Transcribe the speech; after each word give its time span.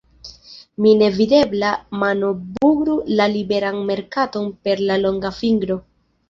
La 0.85 0.93
Nevidebla 1.01 1.69
Mano 2.03 2.31
bugru 2.55 2.95
la 3.19 3.27
Liberan 3.35 3.79
Merkaton 3.91 4.49
per 4.65 4.83
la 4.87 4.99
longa 5.05 5.35
fingro! 5.43 5.79